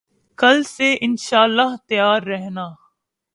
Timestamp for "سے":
0.65-0.87